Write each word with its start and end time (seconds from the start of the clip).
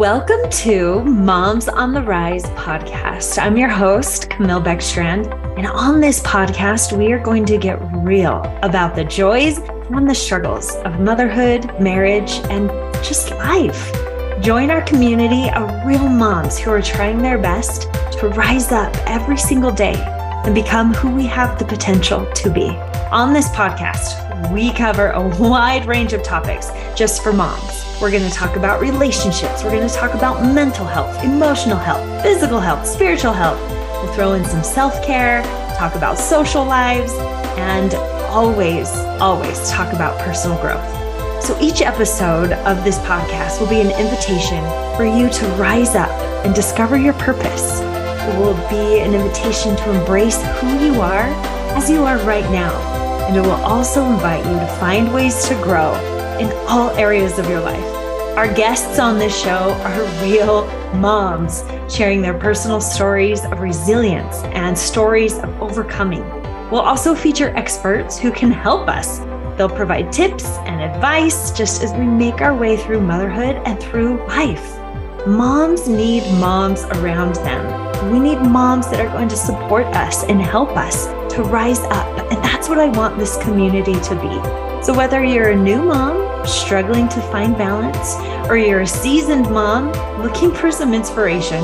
Welcome 0.00 0.48
to 0.62 1.04
Moms 1.04 1.68
on 1.68 1.92
the 1.92 2.00
Rise 2.00 2.44
podcast. 2.56 3.36
I'm 3.36 3.58
your 3.58 3.68
host, 3.68 4.30
Camille 4.30 4.62
Beckstrand. 4.62 5.30
And 5.58 5.66
on 5.66 6.00
this 6.00 6.22
podcast, 6.22 6.96
we 6.96 7.12
are 7.12 7.18
going 7.18 7.44
to 7.44 7.58
get 7.58 7.78
real 7.96 8.40
about 8.62 8.96
the 8.96 9.04
joys 9.04 9.58
and 9.58 10.08
the 10.08 10.14
struggles 10.14 10.74
of 10.86 11.00
motherhood, 11.00 11.78
marriage, 11.78 12.40
and 12.48 12.70
just 13.04 13.32
life. 13.32 13.92
Join 14.40 14.70
our 14.70 14.80
community 14.80 15.50
of 15.50 15.84
real 15.84 16.08
moms 16.08 16.58
who 16.58 16.70
are 16.70 16.80
trying 16.80 17.18
their 17.18 17.36
best 17.36 17.82
to 18.12 18.28
rise 18.30 18.72
up 18.72 18.96
every 19.06 19.36
single 19.36 19.70
day 19.70 19.96
and 20.46 20.54
become 20.54 20.94
who 20.94 21.10
we 21.10 21.26
have 21.26 21.58
the 21.58 21.66
potential 21.66 22.24
to 22.32 22.48
be. 22.48 22.74
On 23.12 23.32
this 23.32 23.48
podcast, 23.48 24.52
we 24.52 24.72
cover 24.72 25.08
a 25.08 25.20
wide 25.36 25.84
range 25.86 26.12
of 26.12 26.22
topics 26.22 26.70
just 26.94 27.24
for 27.24 27.32
moms. 27.32 27.84
We're 28.00 28.12
going 28.12 28.22
to 28.22 28.30
talk 28.30 28.54
about 28.54 28.80
relationships. 28.80 29.64
We're 29.64 29.72
going 29.72 29.88
to 29.88 29.92
talk 29.92 30.14
about 30.14 30.54
mental 30.54 30.86
health, 30.86 31.24
emotional 31.24 31.76
health, 31.76 32.22
physical 32.22 32.60
health, 32.60 32.86
spiritual 32.86 33.32
health. 33.32 33.58
We'll 34.00 34.12
throw 34.14 34.34
in 34.34 34.44
some 34.44 34.62
self 34.62 35.04
care, 35.04 35.42
talk 35.76 35.96
about 35.96 36.18
social 36.18 36.64
lives, 36.64 37.12
and 37.58 37.94
always, 38.30 38.88
always 39.20 39.68
talk 39.68 39.92
about 39.92 40.16
personal 40.20 40.60
growth. 40.60 41.42
So 41.42 41.58
each 41.60 41.82
episode 41.82 42.52
of 42.52 42.84
this 42.84 42.98
podcast 42.98 43.60
will 43.60 43.68
be 43.68 43.80
an 43.80 43.90
invitation 44.00 44.62
for 44.96 45.04
you 45.04 45.28
to 45.28 45.46
rise 45.60 45.96
up 45.96 46.10
and 46.46 46.54
discover 46.54 46.96
your 46.96 47.14
purpose. 47.14 47.80
It 47.80 48.38
will 48.38 48.54
be 48.70 49.00
an 49.00 49.14
invitation 49.14 49.74
to 49.74 49.98
embrace 49.98 50.40
who 50.60 50.78
you 50.78 51.00
are 51.00 51.26
as 51.74 51.90
you 51.90 52.04
are 52.04 52.18
right 52.18 52.48
now. 52.52 52.99
And 53.30 53.38
it 53.38 53.42
will 53.42 53.64
also 53.64 54.04
invite 54.06 54.44
you 54.44 54.58
to 54.58 54.66
find 54.80 55.14
ways 55.14 55.46
to 55.46 55.54
grow 55.62 55.94
in 56.40 56.50
all 56.66 56.90
areas 56.96 57.38
of 57.38 57.48
your 57.48 57.60
life. 57.60 57.80
Our 58.36 58.52
guests 58.52 58.98
on 58.98 59.20
this 59.20 59.40
show 59.40 59.70
are 59.84 60.24
real 60.24 60.66
moms 60.96 61.62
sharing 61.88 62.22
their 62.22 62.36
personal 62.36 62.80
stories 62.80 63.44
of 63.44 63.60
resilience 63.60 64.42
and 64.46 64.76
stories 64.76 65.38
of 65.38 65.62
overcoming. 65.62 66.28
We'll 66.72 66.80
also 66.80 67.14
feature 67.14 67.54
experts 67.54 68.18
who 68.18 68.32
can 68.32 68.50
help 68.50 68.88
us. 68.88 69.20
They'll 69.56 69.68
provide 69.68 70.12
tips 70.12 70.46
and 70.66 70.82
advice 70.82 71.52
just 71.52 71.84
as 71.84 71.92
we 71.92 72.06
make 72.06 72.40
our 72.40 72.56
way 72.56 72.76
through 72.76 73.00
motherhood 73.00 73.62
and 73.64 73.80
through 73.80 74.26
life. 74.26 74.76
Moms 75.24 75.88
need 75.88 76.24
moms 76.40 76.82
around 76.96 77.36
them. 77.36 78.10
We 78.10 78.18
need 78.18 78.40
moms 78.40 78.90
that 78.90 78.98
are 78.98 79.12
going 79.12 79.28
to 79.28 79.36
support 79.36 79.86
us 79.94 80.24
and 80.24 80.42
help 80.42 80.70
us 80.70 81.06
to 81.30 81.42
rise 81.42 81.80
up. 81.80 82.06
And 82.30 82.42
that's 82.44 82.68
what 82.68 82.78
I 82.78 82.88
want 82.88 83.18
this 83.18 83.36
community 83.38 83.94
to 83.94 84.14
be. 84.16 84.84
So, 84.84 84.94
whether 84.94 85.24
you're 85.24 85.50
a 85.50 85.56
new 85.56 85.82
mom 85.82 86.46
struggling 86.46 87.08
to 87.08 87.20
find 87.30 87.56
balance, 87.56 88.14
or 88.48 88.56
you're 88.56 88.80
a 88.80 88.86
seasoned 88.86 89.50
mom 89.50 89.92
looking 90.22 90.52
for 90.52 90.70
some 90.70 90.94
inspiration, 90.94 91.62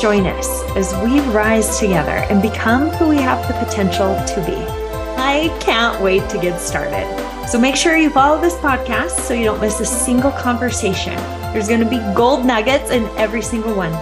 join 0.00 0.26
us 0.26 0.62
as 0.76 0.94
we 1.02 1.20
rise 1.32 1.78
together 1.78 2.24
and 2.30 2.40
become 2.40 2.90
who 2.90 3.08
we 3.08 3.16
have 3.16 3.46
the 3.48 3.54
potential 3.64 4.14
to 4.26 4.44
be. 4.46 4.56
I 5.16 5.56
can't 5.60 6.00
wait 6.02 6.28
to 6.30 6.38
get 6.38 6.60
started. 6.60 7.06
So 7.48 7.58
make 7.58 7.76
sure 7.76 7.96
you 7.96 8.10
follow 8.10 8.40
this 8.40 8.54
podcast 8.54 9.20
so 9.20 9.34
you 9.34 9.44
don't 9.44 9.60
miss 9.60 9.80
a 9.80 9.84
single 9.84 10.32
conversation. 10.32 11.16
There's 11.52 11.68
going 11.68 11.80
to 11.80 11.88
be 11.88 11.98
gold 12.14 12.46
nuggets 12.46 12.90
in 12.90 13.04
every 13.18 13.42
single 13.42 13.74
one, 13.74 13.92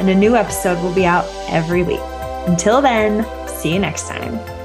and 0.00 0.08
a 0.08 0.14
new 0.14 0.34
episode 0.34 0.82
will 0.82 0.94
be 0.94 1.06
out 1.06 1.24
every 1.48 1.82
week. 1.82 2.00
Until 2.46 2.80
then, 2.80 3.24
see 3.58 3.72
you 3.72 3.80
next 3.80 4.06
time. 4.06 4.57